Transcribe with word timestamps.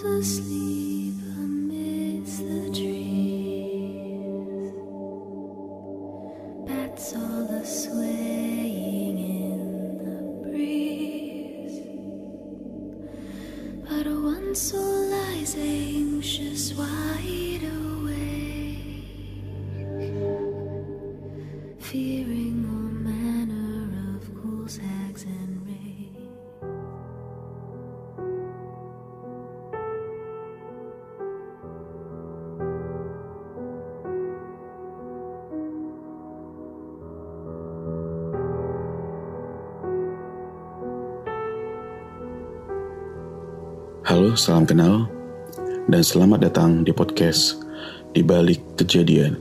asleep. 0.00 0.81
Halo, 44.02 44.34
salam 44.34 44.66
kenal, 44.66 45.06
dan 45.86 46.02
selamat 46.02 46.50
datang 46.50 46.82
di 46.82 46.90
podcast 46.90 47.62
Di 48.10 48.18
Balik 48.26 48.58
Kejadian. 48.74 49.38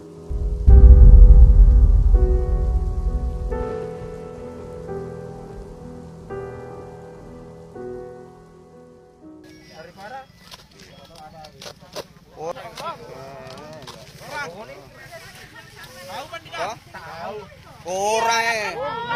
Ora 17.82 18.38
eh. 18.46 19.11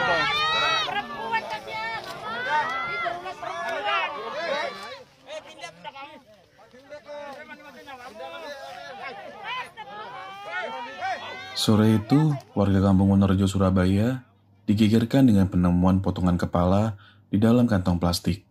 Sore 11.56 11.88
itu, 12.04 12.36
warga 12.52 12.84
kampung 12.84 13.16
Wonorejo, 13.16 13.48
Surabaya 13.48 14.28
digegerkan 14.68 15.24
dengan 15.24 15.48
penemuan 15.48 16.04
potongan 16.04 16.36
kepala 16.36 17.00
di 17.32 17.40
dalam 17.40 17.64
kantong 17.64 17.96
plastik 17.96 18.44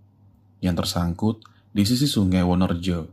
yang 0.64 0.72
tersangkut 0.72 1.44
di 1.68 1.84
sisi 1.84 2.08
sungai 2.08 2.40
Wonorejo. 2.40 3.12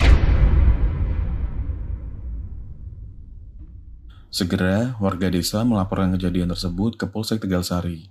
Segera, 4.32 4.96
warga 5.04 5.28
desa 5.28 5.68
melaporkan 5.68 6.16
kejadian 6.16 6.56
tersebut 6.56 6.96
ke 6.96 7.12
Polsek 7.12 7.44
Tegal 7.44 7.68
Sari, 7.68 8.08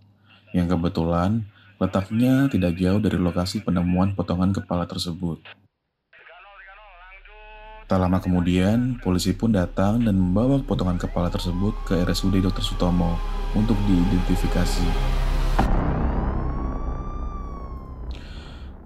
yang 0.53 0.69
kebetulan 0.69 1.48
letaknya 1.81 2.53
tidak 2.53 2.77
jauh 2.77 3.01
dari 3.01 3.17
lokasi 3.17 3.64
penemuan 3.64 4.12
potongan 4.12 4.53
kepala 4.53 4.84
tersebut. 4.84 5.41
Tak 7.91 7.98
lama 7.98 8.22
kemudian, 8.22 9.02
polisi 9.02 9.34
pun 9.34 9.50
datang 9.50 9.98
dan 10.06 10.14
membawa 10.14 10.62
potongan 10.62 10.94
kepala 10.94 11.27
tersebut 11.27 11.74
ke 11.91 11.98
RSUD 12.06 12.38
Dr. 12.38 12.62
Sutomo 12.62 13.19
untuk 13.58 13.74
diidentifikasi. 13.83 14.86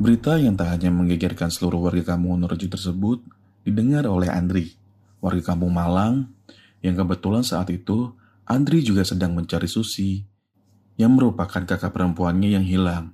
Berita 0.01 0.41
yang 0.41 0.57
tak 0.57 0.73
hanya 0.73 0.89
menggegerkan 0.89 1.53
seluruh 1.53 1.85
warga 1.85 2.17
kampung 2.17 2.41
Wonorejo 2.41 2.65
tersebut 2.65 3.21
didengar 3.69 4.09
oleh 4.09 4.33
Andri, 4.33 4.73
warga 5.21 5.53
kampung 5.53 5.77
Malang, 5.77 6.33
yang 6.81 6.97
kebetulan 6.97 7.45
saat 7.45 7.69
itu 7.69 8.17
Andri 8.49 8.81
juga 8.81 9.05
sedang 9.05 9.37
mencari 9.37 9.69
Susi, 9.69 10.25
yang 10.97 11.13
merupakan 11.13 11.61
kakak 11.61 11.93
perempuannya 11.93 12.57
yang 12.57 12.65
hilang. 12.65 13.13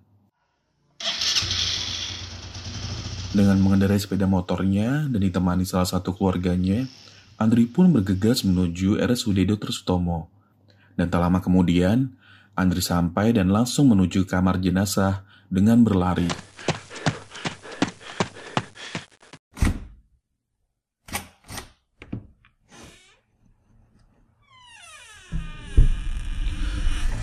Dengan 3.31 3.63
mengendarai 3.63 3.95
sepeda 3.95 4.27
motornya 4.27 5.07
dan 5.07 5.23
ditemani 5.23 5.63
salah 5.63 5.87
satu 5.87 6.11
keluarganya, 6.19 6.91
Andri 7.39 7.71
pun 7.71 7.95
bergegas 7.95 8.43
menuju 8.43 8.99
RSUD 8.99 9.47
Dr. 9.47 9.71
Sutomo. 9.71 10.27
Dan 10.99 11.15
tak 11.15 11.23
lama 11.23 11.39
kemudian, 11.39 12.11
Andri 12.59 12.83
sampai 12.83 13.31
dan 13.31 13.55
langsung 13.55 13.87
menuju 13.95 14.27
kamar 14.27 14.59
jenazah 14.59 15.23
dengan 15.47 15.87
berlari. 15.87 16.50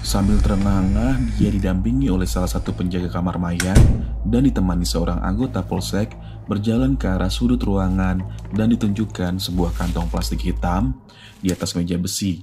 Sambil 0.07 0.39
terengah-engah, 0.39 1.19
dia 1.35 1.51
didampingi 1.51 2.07
oleh 2.07 2.23
salah 2.23 2.47
satu 2.47 2.71
penjaga 2.71 3.11
kamar 3.11 3.35
mayat 3.43 3.75
dan 4.23 4.47
ditemani 4.47 4.87
seorang 4.87 5.19
anggota 5.19 5.59
polsek 5.67 6.15
berjalan 6.47 6.95
ke 6.95 7.11
arah 7.11 7.27
sudut 7.27 7.59
ruangan 7.59 8.23
dan 8.55 8.71
ditunjukkan 8.71 9.35
sebuah 9.35 9.75
kantong 9.75 10.07
plastik 10.07 10.47
hitam 10.47 10.95
di 11.43 11.51
atas 11.51 11.75
meja 11.75 11.99
besi. 11.99 12.39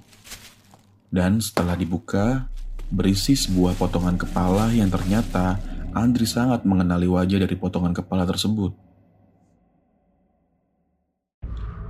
Dan 1.09 1.41
setelah 1.41 1.73
dibuka, 1.73 2.53
berisi 2.93 3.33
sebuah 3.33 3.81
potongan 3.81 4.21
kepala 4.21 4.69
yang 4.69 4.93
ternyata 4.93 5.57
Andri 5.97 6.29
sangat 6.29 6.69
mengenali 6.69 7.09
wajah 7.09 7.49
dari 7.49 7.57
potongan 7.57 7.97
kepala 7.97 8.29
tersebut. 8.29 8.77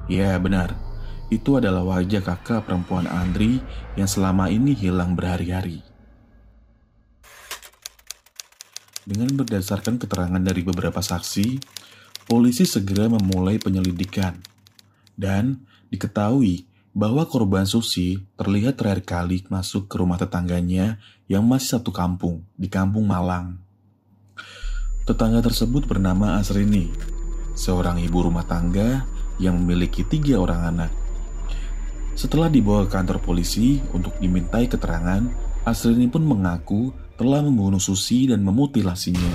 Ya, 0.06 0.38
benar. 0.38 0.83
Itu 1.32 1.56
adalah 1.56 1.84
wajah 1.84 2.20
kakak 2.20 2.68
perempuan 2.68 3.08
Andri 3.08 3.62
yang 3.96 4.08
selama 4.08 4.52
ini 4.52 4.76
hilang 4.76 5.16
berhari-hari. 5.16 5.80
Dengan 9.04 9.36
berdasarkan 9.36 10.00
keterangan 10.00 10.40
dari 10.40 10.64
beberapa 10.64 11.04
saksi, 11.04 11.60
polisi 12.24 12.64
segera 12.64 13.08
memulai 13.08 13.60
penyelidikan. 13.60 14.40
Dan 15.12 15.68
diketahui 15.92 16.64
bahwa 16.96 17.28
korban 17.28 17.68
Susi 17.68 18.22
terlihat 18.38 18.80
terakhir 18.80 19.04
kali 19.04 19.44
masuk 19.52 19.90
ke 19.92 20.00
rumah 20.00 20.16
tetangganya 20.16 20.96
yang 21.28 21.44
masih 21.44 21.76
satu 21.76 21.92
kampung, 21.92 22.46
di 22.56 22.70
kampung 22.72 23.04
Malang. 23.04 23.60
Tetangga 25.04 25.44
tersebut 25.44 25.84
bernama 25.84 26.40
Asrini, 26.40 26.88
seorang 27.52 28.00
ibu 28.00 28.24
rumah 28.24 28.48
tangga 28.48 29.04
yang 29.36 29.60
memiliki 29.60 30.00
tiga 30.00 30.40
orang 30.40 30.60
anak. 30.64 31.03
Setelah 32.24 32.48
dibawa 32.48 32.88
ke 32.88 32.96
kantor 32.96 33.20
polisi 33.20 33.84
untuk 33.92 34.16
dimintai 34.16 34.64
keterangan, 34.64 35.28
Asrini 35.68 36.08
pun 36.08 36.24
mengaku 36.24 36.88
telah 37.20 37.44
membunuh 37.44 37.76
Susi 37.76 38.24
dan 38.24 38.40
memutilasinya. 38.40 39.28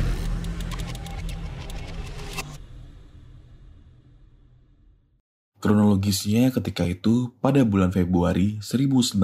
Kronologisnya 5.62 6.50
ketika 6.50 6.82
itu, 6.90 7.30
pada 7.38 7.62
bulan 7.62 7.94
Februari 7.94 8.58
1996, 8.58 9.22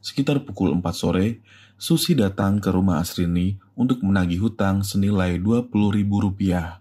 sekitar 0.00 0.48
pukul 0.48 0.72
4 0.72 0.96
sore, 0.96 1.44
Susi 1.76 2.16
datang 2.16 2.56
ke 2.56 2.72
rumah 2.72 3.04
Asrini 3.04 3.60
untuk 3.76 4.00
menagih 4.00 4.48
hutang 4.48 4.80
senilai 4.80 5.36
Rp20.000. 5.36 6.80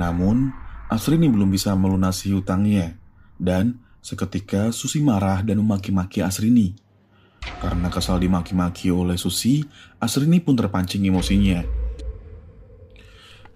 Namun, 0.00 0.64
Asrini 0.86 1.26
belum 1.26 1.50
bisa 1.50 1.74
melunasi 1.74 2.30
hutangnya, 2.30 2.94
dan 3.42 3.82
seketika 3.98 4.70
Susi 4.70 5.02
marah 5.02 5.42
dan 5.42 5.58
memaki-maki 5.58 6.22
Asrini. 6.22 6.78
Karena 7.58 7.90
kesal 7.90 8.22
dimaki-maki 8.22 8.94
oleh 8.94 9.18
Susi, 9.18 9.66
Asrini 9.98 10.38
pun 10.38 10.54
terpancing 10.54 11.02
emosinya. 11.02 11.66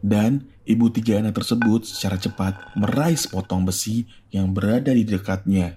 Dan 0.00 0.50
ibu 0.66 0.90
tiga 0.90 1.22
anak 1.22 1.38
tersebut 1.38 1.86
secara 1.86 2.16
cepat 2.18 2.74
meraih 2.74 3.14
sepotong 3.14 3.62
besi 3.62 4.08
yang 4.32 4.50
berada 4.50 4.90
di 4.90 5.04
dekatnya 5.04 5.76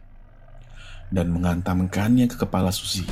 dan 1.13 1.29
menghantamkannya 1.29 2.25
ke 2.25 2.41
kepala 2.41 2.73
Susi. 2.73 3.05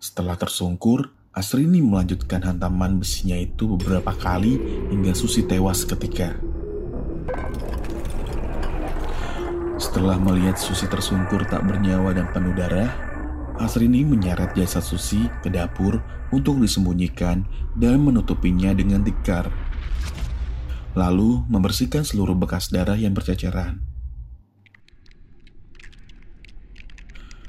Setelah 0.00 0.40
tersungkur, 0.40 1.12
Asrini 1.30 1.78
melanjutkan 1.78 2.42
hantaman 2.42 2.98
besinya 2.98 3.38
itu 3.38 3.78
beberapa 3.78 4.10
kali 4.10 4.58
hingga 4.90 5.14
Susi 5.14 5.46
tewas 5.46 5.86
ketika. 5.86 6.34
Setelah 9.78 10.18
melihat 10.18 10.58
Susi 10.58 10.90
tersungkur 10.90 11.46
tak 11.46 11.70
bernyawa 11.70 12.18
dan 12.18 12.26
penuh 12.34 12.50
darah, 12.50 12.90
Asrini 13.62 14.02
menyeret 14.02 14.58
jasad 14.58 14.82
Susi 14.82 15.22
ke 15.38 15.54
dapur 15.54 16.02
untuk 16.34 16.58
disembunyikan 16.58 17.46
dan 17.78 18.02
menutupinya 18.02 18.74
dengan 18.74 19.06
tikar. 19.06 19.54
Lalu 20.98 21.46
membersihkan 21.46 22.02
seluruh 22.02 22.34
bekas 22.34 22.74
darah 22.74 22.98
yang 22.98 23.14
berceceran. 23.14 23.78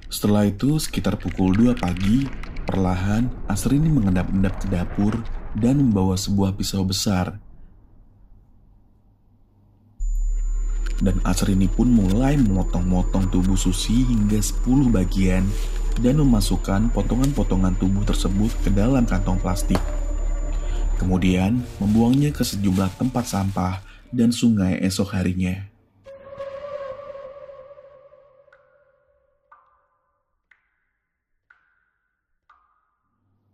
Setelah 0.06 0.46
itu, 0.46 0.78
sekitar 0.78 1.18
pukul 1.18 1.58
2 1.58 1.74
pagi, 1.74 2.30
Perlahan, 2.72 3.28
Asrini 3.52 3.92
mengendap-endap 3.92 4.64
ke 4.64 4.72
dapur 4.72 5.20
dan 5.60 5.76
membawa 5.76 6.16
sebuah 6.16 6.56
pisau 6.56 6.88
besar. 6.88 7.36
Dan 11.04 11.20
Asrini 11.28 11.68
pun 11.68 11.92
mulai 11.92 12.40
memotong-motong 12.40 13.28
tubuh 13.28 13.60
Susi 13.60 14.08
hingga 14.08 14.40
10 14.40 14.88
bagian 14.88 15.44
dan 16.00 16.16
memasukkan 16.24 16.96
potongan-potongan 16.96 17.76
tubuh 17.76 18.08
tersebut 18.08 18.56
ke 18.64 18.72
dalam 18.72 19.04
kantong 19.04 19.36
plastik. 19.44 19.82
Kemudian 20.96 21.68
membuangnya 21.76 22.32
ke 22.32 22.48
sejumlah 22.48 22.96
tempat 22.96 23.28
sampah 23.28 23.84
dan 24.16 24.32
sungai 24.32 24.80
esok 24.80 25.12
harinya. 25.12 25.71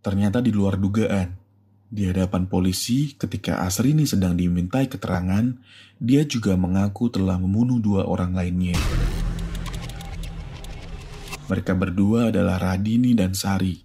Ternyata 0.08 0.40
di 0.40 0.56
luar 0.56 0.80
dugaan, 0.80 1.36
di 1.84 2.08
hadapan 2.08 2.48
polisi 2.48 3.12
ketika 3.12 3.60
Asrini 3.60 4.08
sedang 4.08 4.40
dimintai 4.40 4.88
keterangan, 4.88 5.52
dia 6.00 6.24
juga 6.24 6.56
mengaku 6.56 7.12
telah 7.12 7.36
membunuh 7.36 7.76
dua 7.76 8.08
orang 8.08 8.32
lainnya. 8.32 8.72
Mereka 11.52 11.76
berdua 11.76 12.32
adalah 12.32 12.56
Radini 12.56 13.12
dan 13.12 13.36
Sari, 13.36 13.76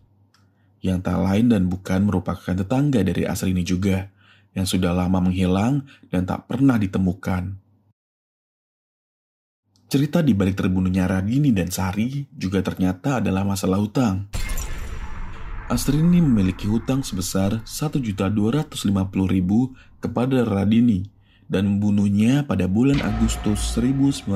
yang 0.79 1.03
tak 1.03 1.19
lain 1.19 1.51
dan 1.51 1.67
bukan 1.67 2.07
merupakan 2.07 2.55
tetangga 2.55 3.03
dari 3.03 3.27
Asrini 3.27 3.67
juga, 3.67 4.07
yang 4.55 4.63
sudah 4.63 4.95
lama 4.95 5.27
menghilang 5.27 5.83
dan 6.07 6.23
tak 6.23 6.47
pernah 6.47 6.79
ditemukan. 6.79 7.59
Cerita 9.91 10.23
di 10.23 10.31
balik 10.31 10.55
terbunuhnya 10.55 11.03
Radini 11.03 11.51
dan 11.51 11.67
Sari 11.67 12.31
juga 12.31 12.63
ternyata 12.63 13.19
adalah 13.19 13.43
masalah 13.43 13.83
hutang. 13.83 14.42
Astrini 15.73 16.21
memiliki 16.21 16.69
hutang 16.69 17.01
sebesar 17.01 17.65
1.250.000 17.65 18.77
kepada 19.97 20.45
Radini 20.45 21.09
dan 21.49 21.65
membunuhnya 21.65 22.45
pada 22.45 22.69
bulan 22.69 23.01
Agustus 23.01 23.73
1992. 23.73 24.29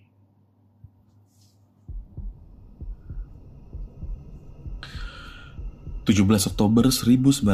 17 6.03 6.51
Oktober 6.51 6.91
1996, 6.91 7.47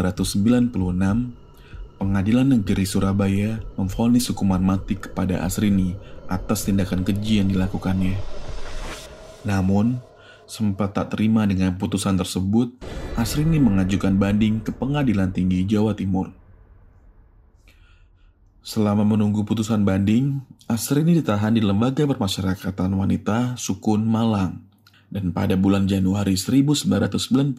Pengadilan 2.01 2.47
Negeri 2.49 2.85
Surabaya 2.89 3.61
memvonis 3.77 4.25
hukuman 4.33 4.57
mati 4.57 4.97
kepada 4.97 5.45
Asrini 5.45 5.93
atas 6.25 6.65
tindakan 6.65 7.05
keji 7.05 7.45
yang 7.45 7.53
dilakukannya. 7.53 8.17
Namun, 9.47 10.01
sempat 10.49 10.97
tak 10.97 11.15
terima 11.15 11.45
dengan 11.45 11.77
putusan 11.77 12.17
tersebut, 12.17 12.73
Asrini 13.15 13.61
mengajukan 13.61 14.17
banding 14.17 14.65
ke 14.65 14.73
Pengadilan 14.73 15.29
Tinggi 15.29 15.63
Jawa 15.69 15.93
Timur. 15.93 16.33
Selama 18.59 19.07
menunggu 19.07 19.47
putusan 19.47 19.85
banding, 19.87 20.41
Asrini 20.67 21.15
ditahan 21.17 21.55
di 21.55 21.61
Lembaga 21.63 22.03
Permasyarakatan 22.03 22.91
Wanita 22.97 23.55
Sukun 23.55 24.03
Malang. 24.03 24.61
Dan 25.09 25.33
pada 25.33 25.57
bulan 25.57 25.89
Januari 25.89 26.37
1997, 26.37 27.55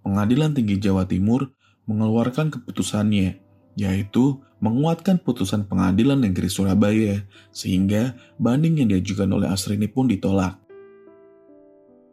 Pengadilan 0.00 0.56
Tinggi 0.56 0.80
Jawa 0.80 1.04
Timur 1.04 1.52
mengeluarkan 1.84 2.54
keputusannya, 2.54 3.42
yaitu 3.76 4.40
menguatkan 4.60 5.20
putusan 5.20 5.64
Pengadilan 5.68 6.20
Negeri 6.20 6.48
Surabaya, 6.48 7.24
sehingga 7.52 8.16
banding 8.36 8.84
yang 8.84 8.88
diajukan 8.92 9.28
oleh 9.32 9.48
Asrini 9.48 9.88
pun 9.88 10.08
ditolak. 10.08 10.59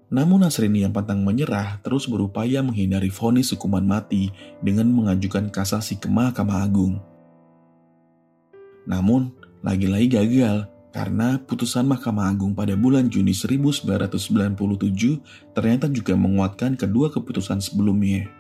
Namun 0.08 0.48
Asrini 0.48 0.88
yang 0.88 0.96
pantang 0.96 1.20
menyerah 1.20 1.84
terus 1.84 2.08
berupaya 2.08 2.64
menghindari 2.64 3.12
vonis 3.12 3.52
hukuman 3.52 3.84
mati 3.84 4.32
dengan 4.64 4.88
mengajukan 4.88 5.52
kasasi 5.52 6.00
ke 6.00 6.08
Mahkamah 6.08 6.64
Agung. 6.64 7.04
Namun, 8.88 9.36
lagi-lagi 9.60 10.16
gagal 10.16 10.72
karena 10.96 11.36
putusan 11.44 11.84
Mahkamah 11.92 12.32
Agung 12.32 12.56
pada 12.56 12.72
bulan 12.80 13.12
Juni 13.12 13.36
1997 13.36 14.56
ternyata 15.52 15.92
juga 15.92 16.16
menguatkan 16.16 16.80
kedua 16.80 17.12
keputusan 17.12 17.60
sebelumnya. 17.60 18.32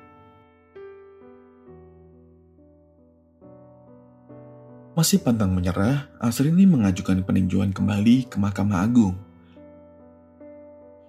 Masih 4.95 5.21
pantang 5.21 5.53
menyerah, 5.53 6.09
Asrini 6.17 6.65
mengajukan 6.65 7.21
peninjauan 7.21 7.69
kembali 7.69 8.31
ke 8.31 8.39
Mahkamah 8.41 8.81
Agung. 8.81 9.26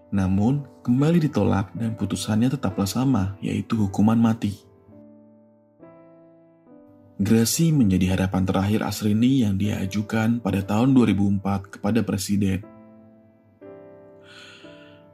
Namun, 0.09 0.65
kembali 0.81 1.29
ditolak 1.29 1.77
dan 1.77 1.93
putusannya 1.93 2.49
tetaplah 2.49 2.89
sama, 2.89 3.37
yaitu 3.45 3.77
hukuman 3.77 4.17
mati. 4.17 4.57
Grasi 7.19 7.75
menjadi 7.75 8.15
harapan 8.15 8.47
terakhir 8.47 8.81
Asrini 8.87 9.43
yang 9.43 9.59
dia 9.59 9.83
ajukan 9.83 10.39
pada 10.39 10.63
tahun 10.63 10.95
2004 10.95 11.77
kepada 11.77 12.01
Presiden. 12.07 12.63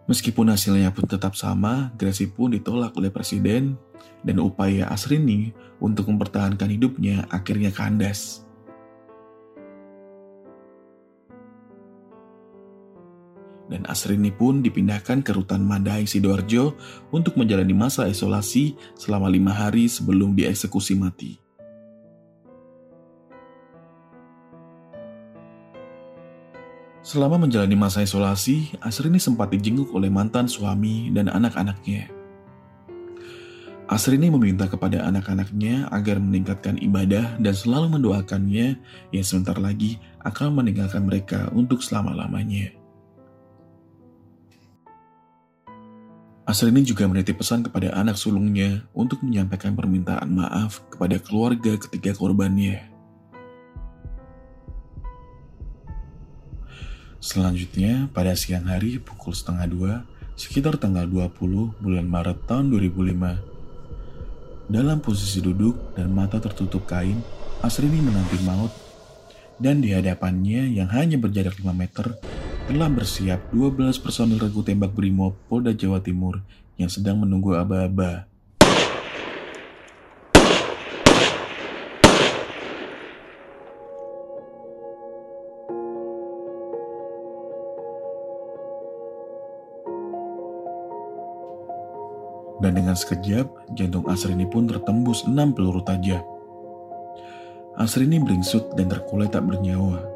Meskipun 0.04 0.52
hasilnya 0.52 0.92
pun 0.92 1.08
tetap 1.08 1.32
sama, 1.32 1.96
Grasi 1.96 2.28
pun 2.28 2.52
ditolak 2.52 2.92
oleh 3.00 3.08
Presiden 3.08 3.80
dan 4.20 4.36
upaya 4.36 4.92
Asrini 4.92 5.56
untuk 5.80 6.12
mempertahankan 6.12 6.68
hidupnya 6.76 7.24
akhirnya 7.32 7.72
kandas. 7.72 8.43
Dan 13.64 13.88
Asrini 13.88 14.28
pun 14.28 14.60
dipindahkan 14.60 15.24
ke 15.24 15.32
rutan 15.32 15.64
Madai 15.64 16.04
Sidoarjo 16.04 16.76
untuk 17.08 17.40
menjalani 17.40 17.72
masa 17.72 18.04
isolasi 18.04 18.76
selama 18.92 19.32
lima 19.32 19.56
hari 19.56 19.88
sebelum 19.88 20.36
dieksekusi 20.36 20.92
mati. 21.00 21.40
Selama 27.04 27.36
menjalani 27.36 27.76
masa 27.76 28.00
isolasi, 28.00 28.72
Asrini 28.80 29.20
sempat 29.20 29.52
dijenguk 29.52 29.92
oleh 29.92 30.08
mantan 30.08 30.48
suami 30.48 31.12
dan 31.12 31.28
anak-anaknya. 31.28 32.08
Asrini 33.84 34.32
meminta 34.32 34.64
kepada 34.64 35.04
anak-anaknya 35.04 35.92
agar 35.92 36.16
meningkatkan 36.16 36.80
ibadah 36.80 37.36
dan 37.36 37.52
selalu 37.52 38.00
mendoakannya 38.00 38.80
yang 39.12 39.24
sebentar 39.24 39.60
lagi 39.60 40.00
akan 40.24 40.56
meninggalkan 40.56 41.04
mereka 41.04 41.52
untuk 41.52 41.84
selama-lamanya. 41.84 42.83
Asrini 46.54 46.86
juga 46.86 47.10
menitip 47.10 47.42
pesan 47.42 47.66
kepada 47.66 47.90
anak 47.98 48.14
sulungnya 48.14 48.86
untuk 48.94 49.18
menyampaikan 49.26 49.74
permintaan 49.74 50.30
maaf 50.30 50.86
kepada 50.86 51.18
keluarga 51.18 51.74
ketiga 51.74 52.14
korbannya. 52.14 52.78
Selanjutnya, 57.18 58.06
pada 58.14 58.38
siang 58.38 58.70
hari 58.70 59.02
pukul 59.02 59.34
setengah 59.34 59.66
dua, 59.66 60.06
sekitar 60.38 60.78
tanggal 60.78 61.10
20 61.10 61.74
bulan 61.82 62.06
Maret 62.06 62.46
tahun 62.46 62.70
2005. 62.70 64.70
Dalam 64.70 65.02
posisi 65.02 65.42
duduk 65.42 65.98
dan 65.98 66.14
mata 66.14 66.38
tertutup 66.38 66.86
kain, 66.86 67.18
Asrini 67.66 67.98
menanti 67.98 68.38
maut 68.46 68.70
dan 69.58 69.82
di 69.82 69.90
hadapannya 69.90 70.70
yang 70.70 70.86
hanya 70.94 71.18
berjarak 71.18 71.58
5 71.58 71.74
meter 71.74 72.14
telah 72.64 72.88
bersiap 72.88 73.52
12 73.52 74.00
personil 74.00 74.40
regu 74.40 74.64
tembak 74.64 74.96
Brimob 74.96 75.36
Polda 75.52 75.76
Jawa 75.76 76.00
Timur 76.00 76.40
yang 76.80 76.88
sedang 76.88 77.20
menunggu 77.20 77.52
aba-aba 77.52 78.24
dan 92.64 92.80
dengan 92.80 92.96
sekejap 92.96 93.76
jantung 93.76 94.08
Asrini 94.08 94.48
pun 94.48 94.64
tertembus 94.64 95.28
enam 95.28 95.52
peluru 95.52 95.84
tajam. 95.84 96.24
Asrini 97.76 98.16
beringsut 98.24 98.72
dan 98.72 98.88
terkulai 98.88 99.28
tak 99.28 99.44
bernyawa. 99.44 100.13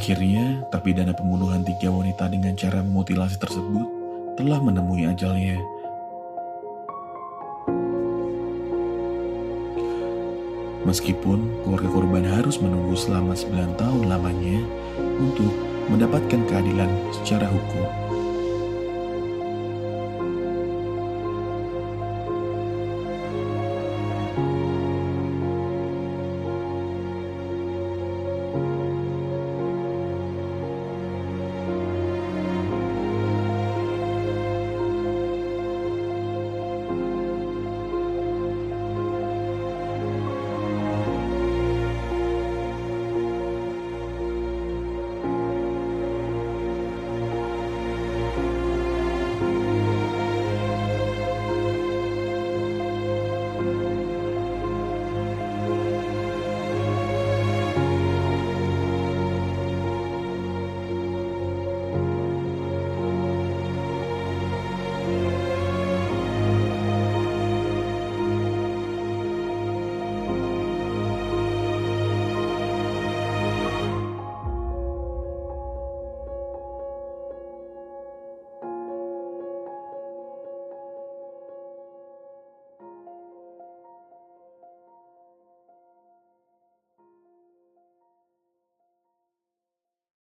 Akhirnya, 0.00 0.64
terpidana 0.72 1.12
pembunuhan 1.12 1.60
tiga 1.60 1.92
wanita 1.92 2.24
dengan 2.32 2.56
cara 2.56 2.80
mutilasi 2.80 3.36
tersebut 3.36 3.84
telah 4.32 4.56
menemui 4.56 5.04
ajalnya. 5.04 5.60
Meskipun 10.88 11.60
keluarga 11.60 11.92
korban 11.92 12.24
harus 12.24 12.56
menunggu 12.64 12.96
selama 12.96 13.36
9 13.36 13.76
tahun 13.76 14.08
lamanya 14.08 14.64
untuk 15.20 15.52
mendapatkan 15.92 16.48
keadilan 16.48 16.88
secara 17.20 17.52
hukum. 17.52 18.09